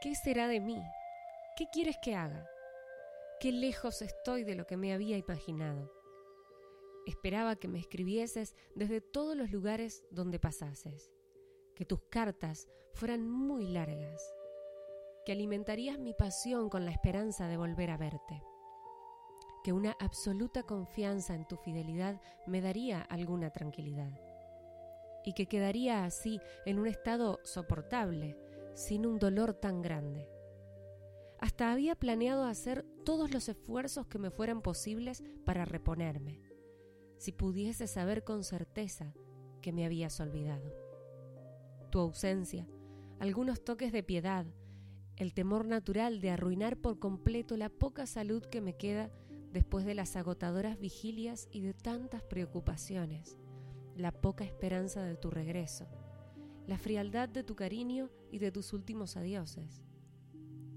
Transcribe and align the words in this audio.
¿Qué 0.00 0.14
será 0.14 0.48
de 0.48 0.60
mí? 0.60 0.82
¿Qué 1.56 1.66
quieres 1.70 1.98
que 1.98 2.14
haga? 2.14 2.48
Qué 3.38 3.52
lejos 3.52 4.00
estoy 4.00 4.44
de 4.44 4.54
lo 4.54 4.66
que 4.66 4.78
me 4.78 4.94
había 4.94 5.18
imaginado. 5.18 5.92
Esperaba 7.06 7.56
que 7.56 7.68
me 7.68 7.78
escribieses 7.78 8.54
desde 8.74 9.02
todos 9.02 9.36
los 9.36 9.50
lugares 9.50 10.02
donde 10.10 10.38
pasases, 10.38 11.12
que 11.74 11.84
tus 11.84 12.00
cartas 12.08 12.66
fueran 12.94 13.28
muy 13.28 13.66
largas, 13.66 14.22
que 15.26 15.32
alimentarías 15.32 15.98
mi 15.98 16.14
pasión 16.14 16.70
con 16.70 16.86
la 16.86 16.92
esperanza 16.92 17.46
de 17.46 17.58
volver 17.58 17.90
a 17.90 17.98
verte, 17.98 18.42
que 19.62 19.74
una 19.74 19.94
absoluta 20.00 20.62
confianza 20.62 21.34
en 21.34 21.46
tu 21.46 21.58
fidelidad 21.58 22.18
me 22.46 22.62
daría 22.62 23.02
alguna 23.02 23.50
tranquilidad, 23.50 24.18
y 25.26 25.34
que 25.34 25.46
quedaría 25.46 26.06
así 26.06 26.40
en 26.64 26.78
un 26.78 26.86
estado 26.86 27.38
soportable, 27.44 28.34
sin 28.74 29.06
un 29.06 29.18
dolor 29.18 29.54
tan 29.54 29.82
grande. 29.82 30.28
Hasta 31.38 31.72
había 31.72 31.94
planeado 31.94 32.44
hacer 32.44 32.84
todos 33.04 33.32
los 33.32 33.48
esfuerzos 33.48 34.06
que 34.06 34.18
me 34.18 34.30
fueran 34.30 34.62
posibles 34.62 35.22
para 35.44 35.64
reponerme 35.64 36.40
si 37.20 37.32
pudiese 37.32 37.86
saber 37.86 38.24
con 38.24 38.44
certeza 38.44 39.12
que 39.60 39.72
me 39.72 39.84
habías 39.84 40.18
olvidado. 40.20 40.74
Tu 41.90 41.98
ausencia, 41.98 42.66
algunos 43.18 43.62
toques 43.62 43.92
de 43.92 44.02
piedad, 44.02 44.46
el 45.16 45.34
temor 45.34 45.66
natural 45.66 46.22
de 46.22 46.30
arruinar 46.30 46.78
por 46.78 46.98
completo 46.98 47.58
la 47.58 47.68
poca 47.68 48.06
salud 48.06 48.42
que 48.46 48.62
me 48.62 48.74
queda 48.74 49.10
después 49.52 49.84
de 49.84 49.94
las 49.94 50.16
agotadoras 50.16 50.78
vigilias 50.78 51.46
y 51.50 51.60
de 51.60 51.74
tantas 51.74 52.22
preocupaciones, 52.22 53.36
la 53.96 54.12
poca 54.12 54.44
esperanza 54.44 55.02
de 55.02 55.16
tu 55.16 55.30
regreso, 55.30 55.88
la 56.66 56.78
frialdad 56.78 57.28
de 57.28 57.42
tu 57.42 57.56
cariño 57.56 58.10
y 58.30 58.38
de 58.38 58.52
tus 58.52 58.72
últimos 58.72 59.16
adioses, 59.16 59.82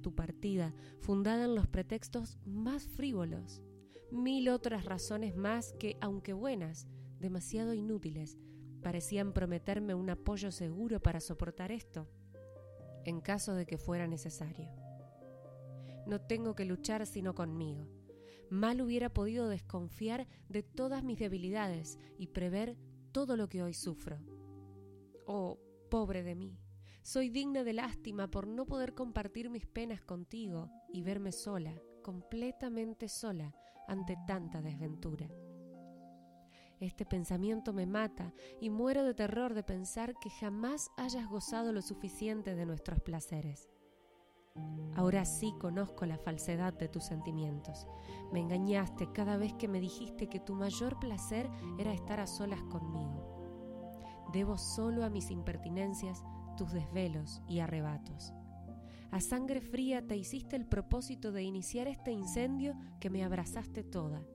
tu 0.01 0.13
partida 0.13 0.73
fundada 0.99 1.45
en 1.45 1.55
los 1.55 1.67
pretextos 1.67 2.37
más 2.45 2.87
frívolos, 2.87 3.61
mil 4.11 4.49
otras 4.49 4.85
razones 4.85 5.35
más 5.35 5.73
que, 5.73 5.97
aunque 6.01 6.33
buenas, 6.33 6.87
demasiado 7.19 7.73
inútiles, 7.73 8.37
parecían 8.83 9.33
prometerme 9.33 9.95
un 9.95 10.09
apoyo 10.09 10.51
seguro 10.51 10.99
para 10.99 11.19
soportar 11.19 11.71
esto, 11.71 12.07
en 13.05 13.21
caso 13.21 13.55
de 13.55 13.65
que 13.65 13.77
fuera 13.77 14.07
necesario. 14.07 14.69
No 16.05 16.19
tengo 16.19 16.53
que 16.53 16.65
luchar 16.65 17.05
sino 17.07 17.33
conmigo. 17.33 17.87
Mal 18.49 18.81
hubiera 18.81 19.09
podido 19.09 19.47
desconfiar 19.47 20.27
de 20.49 20.63
todas 20.63 21.03
mis 21.03 21.17
debilidades 21.17 21.97
y 22.17 22.27
prever 22.27 22.77
todo 23.11 23.37
lo 23.37 23.47
que 23.47 23.63
hoy 23.63 23.73
sufro. 23.73 24.19
Oh, 25.25 25.57
pobre 25.93 26.23
de 26.23 26.33
mí, 26.33 26.57
soy 27.03 27.29
digna 27.29 27.63
de 27.63 27.71
lástima 27.71 28.27
por 28.27 28.47
no 28.47 28.65
poder 28.65 28.95
compartir 28.95 29.51
mis 29.51 29.67
penas 29.67 30.01
contigo 30.01 30.71
y 30.91 31.03
verme 31.03 31.31
sola, 31.31 31.71
completamente 32.01 33.07
sola 33.07 33.53
ante 33.87 34.17
tanta 34.25 34.63
desventura. 34.63 35.29
Este 36.79 37.05
pensamiento 37.05 37.73
me 37.73 37.85
mata 37.85 38.33
y 38.59 38.71
muero 38.71 39.03
de 39.03 39.13
terror 39.13 39.53
de 39.53 39.61
pensar 39.61 40.15
que 40.19 40.31
jamás 40.31 40.89
hayas 40.97 41.29
gozado 41.29 41.71
lo 41.71 41.83
suficiente 41.83 42.55
de 42.55 42.65
nuestros 42.65 42.99
placeres. 42.99 43.69
Ahora 44.95 45.25
sí 45.25 45.53
conozco 45.59 46.07
la 46.07 46.17
falsedad 46.17 46.73
de 46.73 46.89
tus 46.89 47.03
sentimientos. 47.03 47.85
Me 48.31 48.39
engañaste 48.39 49.11
cada 49.13 49.37
vez 49.37 49.53
que 49.53 49.67
me 49.67 49.79
dijiste 49.79 50.27
que 50.27 50.39
tu 50.39 50.55
mayor 50.55 50.99
placer 50.99 51.47
era 51.77 51.93
estar 51.93 52.19
a 52.19 52.25
solas 52.25 52.63
conmigo. 52.63 53.32
Debo 54.31 54.57
solo 54.57 55.03
a 55.03 55.09
mis 55.09 55.29
impertinencias 55.31 56.23
tus 56.57 56.71
desvelos 56.71 57.41
y 57.47 57.59
arrebatos. 57.59 58.33
A 59.11 59.21
sangre 59.21 59.61
fría 59.61 60.07
te 60.07 60.17
hiciste 60.17 60.55
el 60.55 60.65
propósito 60.65 61.31
de 61.31 61.43
iniciar 61.43 61.87
este 61.87 62.11
incendio 62.11 62.75
que 62.99 63.09
me 63.09 63.23
abrazaste 63.23 63.83
toda. 63.83 64.25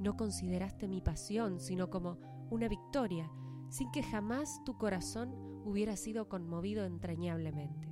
No 0.00 0.16
consideraste 0.16 0.88
mi 0.88 1.00
pasión 1.00 1.60
sino 1.60 1.88
como 1.88 2.18
una 2.50 2.68
victoria, 2.68 3.30
sin 3.68 3.90
que 3.92 4.02
jamás 4.02 4.60
tu 4.64 4.76
corazón 4.76 5.34
hubiera 5.64 5.96
sido 5.96 6.28
conmovido 6.28 6.84
entrañablemente. 6.84 7.88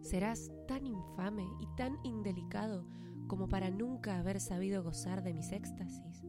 Serás 0.00 0.50
tan 0.66 0.86
infame 0.86 1.46
y 1.60 1.66
tan 1.76 1.96
indelicado 2.04 2.86
como 3.28 3.48
para 3.48 3.70
nunca 3.70 4.18
haber 4.18 4.40
sabido 4.40 4.82
gozar 4.82 5.22
de 5.22 5.32
mis 5.32 5.52
éxtasis. 5.52 6.24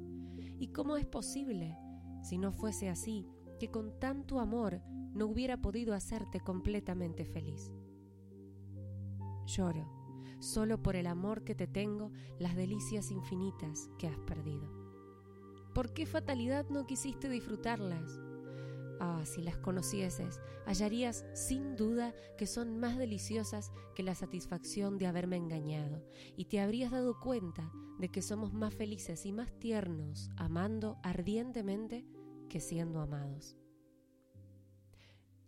¿Y 0.59 0.67
cómo 0.69 0.97
es 0.97 1.05
posible, 1.05 1.77
si 2.23 2.37
no 2.37 2.51
fuese 2.51 2.89
así, 2.89 3.27
que 3.59 3.69
con 3.69 3.99
tanto 3.99 4.39
amor 4.39 4.81
no 5.13 5.27
hubiera 5.27 5.61
podido 5.61 5.93
hacerte 5.93 6.39
completamente 6.39 7.25
feliz? 7.25 7.71
Lloro, 9.45 9.87
solo 10.39 10.81
por 10.81 10.95
el 10.95 11.07
amor 11.07 11.43
que 11.43 11.53
te 11.53 11.67
tengo, 11.67 12.11
las 12.39 12.55
delicias 12.55 13.11
infinitas 13.11 13.89
que 13.99 14.07
has 14.07 14.17
perdido. 14.19 14.71
¿Por 15.73 15.93
qué 15.93 16.05
fatalidad 16.05 16.67
no 16.69 16.85
quisiste 16.85 17.29
disfrutarlas? 17.29 18.19
Ah, 18.99 19.23
si 19.25 19.41
las 19.41 19.57
conocieses, 19.57 20.39
hallarías 20.65 21.25
sin 21.33 21.75
duda 21.75 22.13
que 22.37 22.47
son 22.47 22.79
más 22.79 22.97
deliciosas 22.97 23.71
que 23.95 24.03
la 24.03 24.15
satisfacción 24.15 24.97
de 24.97 25.07
haberme 25.07 25.37
engañado, 25.37 26.05
y 26.37 26.45
te 26.45 26.59
habrías 26.59 26.91
dado 26.91 27.19
cuenta 27.19 27.71
de 27.99 28.09
que 28.09 28.21
somos 28.21 28.53
más 28.53 28.73
felices 28.73 29.25
y 29.25 29.31
más 29.31 29.51
tiernos 29.59 30.29
amando 30.37 30.97
ardientemente 31.03 32.05
que 32.49 32.59
siendo 32.59 33.01
amados. 33.01 33.57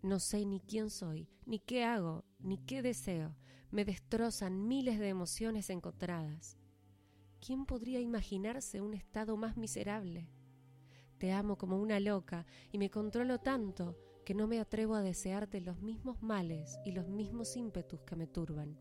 No 0.02 0.20
sé 0.20 0.46
ni 0.46 0.60
quién 0.60 0.90
soy, 0.90 1.28
ni 1.46 1.60
qué 1.60 1.84
hago, 1.84 2.26
ni 2.40 2.58
qué 2.60 2.82
deseo. 2.82 3.36
Me 3.72 3.86
destrozan 3.86 4.68
miles 4.68 5.00
de 5.00 5.10
emociones 5.10 5.70
encontradas. 5.70 6.58
¿Quién 7.46 7.66
podría 7.66 8.00
imaginarse 8.00 8.82
un 8.82 8.94
estado 8.94 9.36
más 9.36 9.58
miserable? 9.58 10.30
Te 11.18 11.32
amo 11.32 11.58
como 11.58 11.78
una 11.78 12.00
loca 12.00 12.46
y 12.72 12.78
me 12.78 12.90
controlo 12.90 13.40
tanto 13.40 13.98
que 14.26 14.34
no 14.34 14.48
me 14.48 14.60
atrevo 14.60 14.96
a 14.96 15.02
desearte 15.02 15.62
los 15.62 15.80
mismos 15.82 16.22
males 16.22 16.80
y 16.84 16.92
los 16.92 17.08
mismos 17.08 17.56
ímpetus 17.56 18.02
que 18.02 18.16
me 18.16 18.28
turban. 18.28 18.78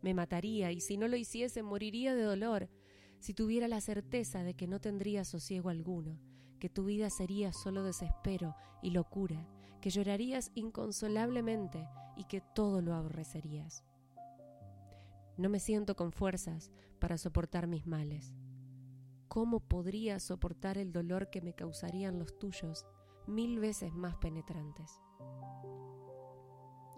Me 0.00 0.14
mataría 0.14 0.72
y 0.72 0.80
si 0.80 0.96
no 0.96 1.08
lo 1.08 1.16
hiciese 1.16 1.62
moriría 1.62 2.14
de 2.14 2.22
dolor 2.22 2.70
si 3.18 3.34
tuviera 3.34 3.68
la 3.68 3.80
certeza 3.80 4.42
de 4.42 4.54
que 4.54 4.66
no 4.66 4.80
tendría 4.80 5.24
sosiego 5.24 5.68
alguno, 5.68 6.18
que 6.58 6.70
tu 6.70 6.84
vida 6.84 7.10
sería 7.10 7.52
solo 7.52 7.82
desespero 7.84 8.54
y 8.82 8.90
locura, 8.90 9.46
que 9.82 9.90
llorarías 9.90 10.50
inconsolablemente 10.54 11.86
y 12.16 12.24
que 12.24 12.40
todo 12.40 12.80
lo 12.80 12.94
aborrecerías. 12.94 13.84
No 15.36 15.48
me 15.48 15.60
siento 15.60 15.96
con 15.96 16.12
fuerzas 16.12 16.70
para 16.98 17.18
soportar 17.18 17.66
mis 17.66 17.86
males. 17.86 18.32
¿Cómo 19.30 19.60
podría 19.60 20.18
soportar 20.18 20.76
el 20.76 20.90
dolor 20.90 21.30
que 21.30 21.40
me 21.40 21.54
causarían 21.54 22.18
los 22.18 22.36
tuyos 22.36 22.84
mil 23.28 23.60
veces 23.60 23.92
más 23.92 24.16
penetrantes? 24.16 25.00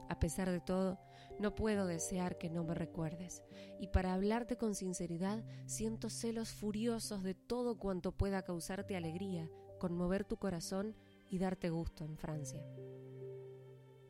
A 0.09 0.19
pesar 0.19 0.51
de 0.51 0.61
todo, 0.61 0.99
no 1.39 1.55
puedo 1.55 1.87
desear 1.87 2.39
que 2.39 2.49
no 2.49 2.65
me 2.65 2.75
recuerdes, 2.75 3.43
y 3.79 3.89
para 3.89 4.15
hablarte 4.15 4.57
con 4.57 4.75
sinceridad 4.75 5.45
siento 5.67 6.09
celos 6.09 6.49
furiosos 6.55 7.23
de 7.23 7.35
todo 7.35 7.79
cuanto 7.79 8.13
pueda 8.13 8.41
causarte 8.41 8.97
alegría, 8.97 9.51
conmover 9.79 10.25
tu 10.25 10.39
corazón 10.39 10.97
y 11.29 11.37
darte 11.37 11.69
gusto 11.69 12.03
en 12.07 12.17
Francia. 12.17 12.65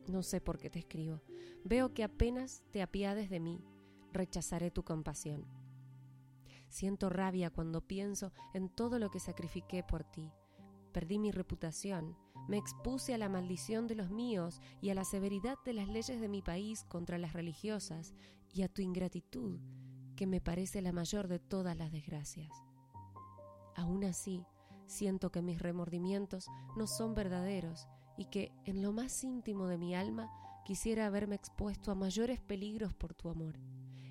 No 0.06 0.22
sé 0.22 0.41
por 0.41 0.59
qué 0.59 0.71
te 0.71 0.78
escribo. 0.78 1.22
Veo 1.65 1.93
que 1.93 2.04
apenas 2.04 2.62
te 2.71 2.83
apiades 2.83 3.31
de 3.31 3.41
mí, 3.41 3.65
rechazaré 4.12 4.71
tu 4.71 4.84
compasión. 4.84 5.44
Siento 6.72 7.10
rabia 7.10 7.51
cuando 7.51 7.86
pienso 7.86 8.33
en 8.54 8.71
todo 8.71 8.98
lo 8.98 9.10
que 9.10 9.21
sacrifiqué 9.21 9.83
por 9.83 10.04
ti. 10.04 10.33
Perdí 10.91 11.19
mi 11.19 11.30
reputación, 11.30 12.16
me 12.48 12.57
expuse 12.57 13.13
a 13.13 13.19
la 13.19 13.28
maldición 13.28 13.86
de 13.86 13.95
los 13.95 14.09
míos 14.09 14.59
y 14.80 14.89
a 14.89 14.95
la 14.95 15.04
severidad 15.04 15.59
de 15.66 15.74
las 15.74 15.86
leyes 15.86 16.19
de 16.19 16.30
mi 16.30 16.41
país 16.41 16.84
contra 16.84 17.19
las 17.19 17.34
religiosas 17.34 18.15
y 18.54 18.63
a 18.63 18.69
tu 18.69 18.80
ingratitud, 18.80 19.60
que 20.16 20.27
me 20.27 20.41
parece 20.41 20.80
la 20.80 20.92
mayor 20.92 21.28
de 21.28 21.39
todas 21.39 21.77
las 21.77 21.92
desgracias. 21.92 22.51
Aún 23.77 24.03
así, 24.04 24.42
siento 24.86 25.30
que 25.30 25.42
mis 25.42 25.60
remordimientos 25.60 26.47
no 26.75 26.86
son 26.86 27.13
verdaderos 27.13 27.86
y 28.16 28.30
que 28.30 28.51
en 28.65 28.80
lo 28.80 28.95
más 28.95 29.22
íntimo 29.25 29.66
de 29.66 29.77
mi 29.77 29.95
alma 29.95 30.30
quisiera 30.65 31.04
haberme 31.04 31.34
expuesto 31.34 31.91
a 31.91 31.95
mayores 31.95 32.41
peligros 32.41 32.95
por 32.95 33.13
tu 33.13 33.28
amor, 33.28 33.59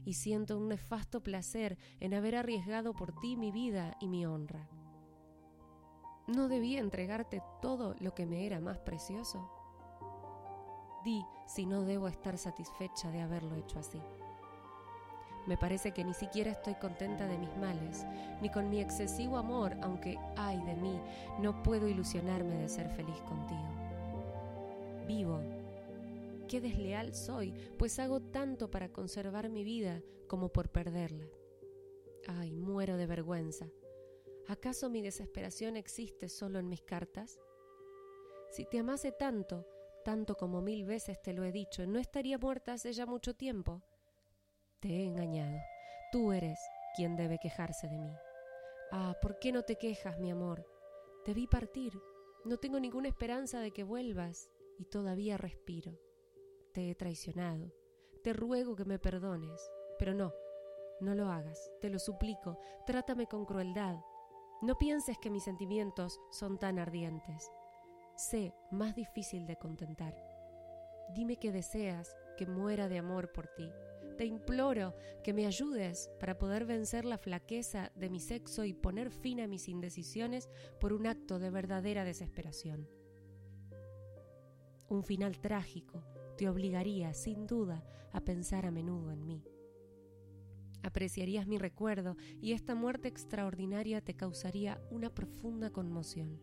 y 0.05 0.13
siento 0.13 0.57
un 0.57 0.67
nefasto 0.67 1.21
placer 1.21 1.77
en 1.99 2.13
haber 2.13 2.35
arriesgado 2.35 2.93
por 2.93 3.13
ti 3.19 3.35
mi 3.35 3.51
vida 3.51 3.95
y 3.99 4.07
mi 4.07 4.25
honra. 4.25 4.69
¿No 6.27 6.47
debía 6.47 6.79
entregarte 6.79 7.41
todo 7.61 7.95
lo 7.99 8.13
que 8.13 8.25
me 8.25 8.45
era 8.45 8.59
más 8.59 8.79
precioso? 8.79 9.49
Di 11.03 11.25
si 11.45 11.65
no 11.65 11.83
debo 11.83 12.07
estar 12.07 12.37
satisfecha 12.37 13.09
de 13.11 13.21
haberlo 13.21 13.55
hecho 13.55 13.79
así. 13.79 14.01
Me 15.47 15.57
parece 15.57 15.91
que 15.91 16.03
ni 16.03 16.13
siquiera 16.13 16.51
estoy 16.51 16.75
contenta 16.75 17.25
de 17.25 17.37
mis 17.37 17.55
males, 17.57 18.05
ni 18.41 18.49
con 18.49 18.69
mi 18.69 18.79
excesivo 18.79 19.37
amor, 19.37 19.75
aunque, 19.81 20.19
ay 20.37 20.61
de 20.61 20.75
mí, 20.75 21.01
no 21.39 21.63
puedo 21.63 21.87
ilusionarme 21.87 22.55
de 22.55 22.69
ser 22.69 22.87
feliz 22.89 23.19
contigo. 23.21 23.67
Vivo, 25.07 25.41
qué 26.51 26.59
desleal 26.59 27.13
soy, 27.13 27.53
pues 27.79 27.97
hago 27.97 28.19
tanto 28.19 28.69
para 28.69 28.91
conservar 28.91 29.47
mi 29.47 29.63
vida 29.63 30.03
como 30.27 30.49
por 30.49 30.69
perderla. 30.69 31.25
Ay, 32.27 32.51
muero 32.51 32.97
de 32.97 33.05
vergüenza. 33.05 33.69
¿Acaso 34.49 34.89
mi 34.89 35.01
desesperación 35.01 35.77
existe 35.77 36.27
solo 36.27 36.59
en 36.59 36.67
mis 36.67 36.81
cartas? 36.81 37.39
Si 38.49 38.65
te 38.65 38.79
amase 38.79 39.13
tanto, 39.13 39.65
tanto 40.03 40.35
como 40.35 40.61
mil 40.61 40.83
veces 40.83 41.21
te 41.21 41.31
lo 41.31 41.45
he 41.45 41.53
dicho, 41.53 41.87
¿no 41.87 41.99
estaría 41.99 42.37
muerta 42.37 42.73
hace 42.73 42.91
ya 42.91 43.05
mucho 43.05 43.33
tiempo? 43.33 43.81
Te 44.81 44.89
he 44.89 45.05
engañado. 45.05 45.57
Tú 46.11 46.33
eres 46.33 46.59
quien 46.97 47.15
debe 47.15 47.39
quejarse 47.41 47.87
de 47.87 47.97
mí. 47.97 48.13
Ah, 48.91 49.15
¿por 49.21 49.39
qué 49.39 49.53
no 49.53 49.63
te 49.63 49.77
quejas, 49.77 50.19
mi 50.19 50.29
amor? 50.29 50.67
Te 51.23 51.33
vi 51.33 51.47
partir. 51.47 51.93
No 52.43 52.57
tengo 52.57 52.77
ninguna 52.77 53.07
esperanza 53.07 53.61
de 53.61 53.71
que 53.71 53.85
vuelvas 53.85 54.49
y 54.77 54.83
todavía 54.83 55.37
respiro. 55.37 55.97
Te 56.73 56.89
he 56.89 56.95
traicionado. 56.95 57.73
Te 58.23 58.31
ruego 58.31 58.75
que 58.75 58.85
me 58.85 58.97
perdones. 58.97 59.59
Pero 59.99 60.13
no, 60.13 60.33
no 61.01 61.15
lo 61.15 61.29
hagas. 61.29 61.69
Te 61.81 61.89
lo 61.89 61.99
suplico. 61.99 62.57
Trátame 62.85 63.27
con 63.27 63.45
crueldad. 63.45 63.97
No 64.61 64.77
pienses 64.77 65.17
que 65.17 65.29
mis 65.29 65.43
sentimientos 65.43 66.19
son 66.31 66.57
tan 66.59 66.79
ardientes. 66.79 67.51
Sé 68.15 68.53
más 68.71 68.95
difícil 68.95 69.47
de 69.47 69.57
contentar. 69.57 70.15
Dime 71.13 71.37
que 71.37 71.51
deseas 71.51 72.15
que 72.37 72.45
muera 72.45 72.87
de 72.87 72.99
amor 72.99 73.33
por 73.33 73.47
ti. 73.47 73.69
Te 74.17 74.25
imploro 74.25 74.95
que 75.23 75.33
me 75.33 75.45
ayudes 75.45 76.09
para 76.19 76.37
poder 76.37 76.65
vencer 76.65 77.03
la 77.03 77.17
flaqueza 77.17 77.91
de 77.95 78.09
mi 78.09 78.19
sexo 78.19 78.63
y 78.63 78.73
poner 78.73 79.11
fin 79.11 79.41
a 79.41 79.47
mis 79.47 79.67
indecisiones 79.67 80.49
por 80.79 80.93
un 80.93 81.07
acto 81.07 81.37
de 81.39 81.49
verdadera 81.49 82.05
desesperación. 82.05 82.87
Un 84.87 85.03
final 85.03 85.39
trágico 85.39 86.03
te 86.41 86.49
obligaría, 86.49 87.13
sin 87.13 87.45
duda, 87.45 87.85
a 88.11 88.21
pensar 88.21 88.65
a 88.65 88.71
menudo 88.71 89.11
en 89.11 89.27
mí. 89.27 89.43
Apreciarías 90.81 91.45
mi 91.45 91.59
recuerdo 91.59 92.17
y 92.41 92.53
esta 92.53 92.73
muerte 92.73 93.07
extraordinaria 93.07 94.01
te 94.01 94.15
causaría 94.15 94.81
una 94.89 95.13
profunda 95.13 95.69
conmoción. 95.69 96.41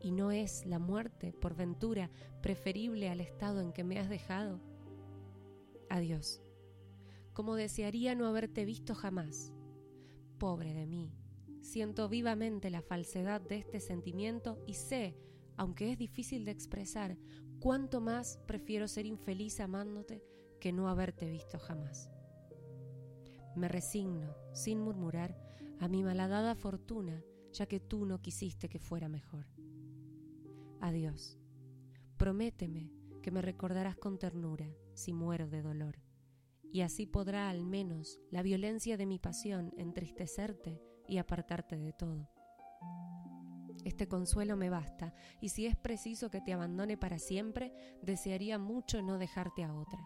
¿Y 0.00 0.10
no 0.10 0.32
es 0.32 0.66
la 0.66 0.80
muerte, 0.80 1.32
por 1.32 1.54
ventura, 1.54 2.10
preferible 2.42 3.08
al 3.08 3.20
estado 3.20 3.60
en 3.60 3.72
que 3.72 3.84
me 3.84 4.00
has 4.00 4.08
dejado? 4.08 4.60
Adiós. 5.88 6.42
Como 7.34 7.54
desearía 7.54 8.16
no 8.16 8.26
haberte 8.26 8.64
visto 8.64 8.96
jamás. 8.96 9.52
Pobre 10.36 10.74
de 10.74 10.88
mí. 10.88 11.14
Siento 11.60 12.08
vivamente 12.08 12.70
la 12.70 12.82
falsedad 12.82 13.40
de 13.40 13.58
este 13.58 13.78
sentimiento 13.78 14.58
y 14.66 14.74
sé, 14.74 15.16
aunque 15.56 15.92
es 15.92 15.98
difícil 15.98 16.44
de 16.44 16.50
expresar, 16.50 17.16
cuánto 17.60 18.00
más 18.00 18.38
prefiero 18.46 18.88
ser 18.88 19.06
infeliz 19.06 19.60
amándote 19.60 20.22
que 20.60 20.72
no 20.72 20.88
haberte 20.88 21.28
visto 21.28 21.58
jamás. 21.58 22.10
Me 23.56 23.68
resigno, 23.68 24.34
sin 24.52 24.80
murmurar, 24.80 25.36
a 25.80 25.88
mi 25.88 26.02
malhadada 26.02 26.54
fortuna, 26.54 27.22
ya 27.52 27.66
que 27.66 27.80
tú 27.80 28.04
no 28.04 28.20
quisiste 28.20 28.68
que 28.68 28.78
fuera 28.78 29.08
mejor. 29.08 29.46
Adiós. 30.80 31.38
Prométeme 32.16 32.92
que 33.22 33.30
me 33.30 33.42
recordarás 33.42 33.96
con 33.96 34.18
ternura 34.18 34.68
si 34.94 35.12
muero 35.12 35.48
de 35.48 35.62
dolor, 35.62 36.00
y 36.72 36.82
así 36.82 37.06
podrá 37.06 37.48
al 37.48 37.64
menos 37.64 38.20
la 38.30 38.42
violencia 38.42 38.96
de 38.96 39.06
mi 39.06 39.18
pasión 39.18 39.72
entristecerte 39.76 40.80
y 41.06 41.18
apartarte 41.18 41.76
de 41.76 41.92
todo. 41.92 42.28
Este 43.84 44.08
consuelo 44.08 44.56
me 44.56 44.70
basta, 44.70 45.14
y 45.40 45.50
si 45.50 45.66
es 45.66 45.76
preciso 45.76 46.30
que 46.30 46.40
te 46.40 46.52
abandone 46.52 46.96
para 46.96 47.18
siempre, 47.18 47.72
desearía 48.02 48.58
mucho 48.58 49.02
no 49.02 49.18
dejarte 49.18 49.64
a 49.64 49.74
otra. 49.74 50.00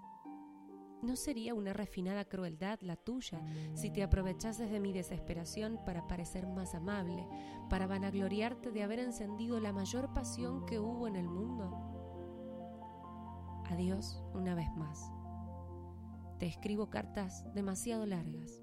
¿No 1.03 1.17
sería 1.17 1.55
una 1.55 1.73
refinada 1.73 2.25
crueldad 2.25 2.79
la 2.81 2.95
tuya 2.95 3.43
si 3.75 3.91
te 3.91 4.05
aprovechases 4.05 4.71
de 4.71 4.79
mi 4.79 4.93
desesperación 4.93 5.81
para 5.85 6.07
parecer 6.07 6.47
más 6.47 6.77
amable, 6.77 7.27
para 7.69 7.89
vanagloriarte 7.89 8.71
de 8.71 8.85
haber 8.85 9.01
encendido 9.01 9.59
la 9.59 9.73
mayor 9.73 10.13
pasión 10.13 10.65
que 10.65 10.79
hubo 10.79 11.09
en 11.09 11.17
el 11.17 11.29
mundo? 11.29 11.89
Adiós 13.69 14.23
una 14.33 14.55
vez 14.55 14.69
más. 14.77 15.11
Te 16.39 16.47
escribo 16.47 16.89
cartas 16.89 17.45
demasiado 17.53 18.07
largas. 18.07 18.63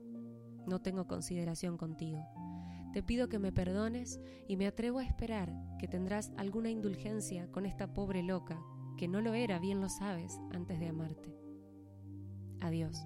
No 0.66 0.80
tengo 0.80 1.08
consideración 1.08 1.78
contigo. 1.78 2.26
Te 2.94 3.04
pido 3.04 3.30
que 3.30 3.38
me 3.38 3.52
perdones 3.52 4.20
y 4.48 4.58
me 4.58 4.66
atrevo 4.66 5.00
a 5.00 5.06
esperar 5.06 5.54
que 5.80 5.88
tendrás 5.88 6.32
alguna 6.38 6.72
indulgencia 6.72 7.52
con 7.52 7.66
esta 7.66 7.94
pobre 7.94 8.24
loca, 8.24 8.60
que 8.98 9.08
no 9.08 9.22
lo 9.22 9.34
era, 9.34 9.60
bien 9.60 9.80
lo 9.80 9.90
sabes, 9.90 10.40
antes 10.52 10.80
de 10.80 10.88
amarte. 10.88 11.36
Adiós. 12.62 13.06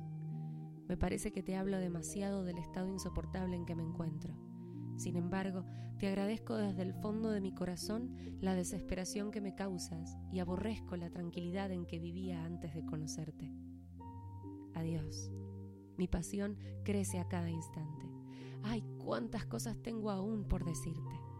Me 0.87 0.97
parece 0.97 1.31
que 1.31 1.43
te 1.43 1.55
hablo 1.55 1.77
demasiado 1.79 2.43
del 2.43 2.57
estado 2.57 2.87
insoportable 2.87 3.55
en 3.55 3.65
que 3.65 3.75
me 3.75 3.83
encuentro. 3.83 4.35
Sin 4.97 5.15
embargo, 5.15 5.65
te 5.97 6.07
agradezco 6.07 6.55
desde 6.55 6.81
el 6.81 6.93
fondo 6.93 7.29
de 7.29 7.41
mi 7.41 7.53
corazón 7.53 8.15
la 8.41 8.55
desesperación 8.55 9.31
que 9.31 9.41
me 9.41 9.55
causas 9.55 10.17
y 10.31 10.39
aborrezco 10.39 10.95
la 10.97 11.09
tranquilidad 11.09 11.71
en 11.71 11.85
que 11.85 11.99
vivía 11.99 12.43
antes 12.43 12.73
de 12.73 12.85
conocerte. 12.85 13.51
Adiós. 14.73 15.31
Mi 15.97 16.07
pasión 16.07 16.57
crece 16.83 17.19
a 17.19 17.27
cada 17.27 17.49
instante. 17.49 18.12
¡Ay, 18.63 18.81
cuántas 18.97 19.45
cosas 19.45 19.77
tengo 19.83 20.09
aún 20.09 20.45
por 20.45 20.63
decirte! 20.63 21.32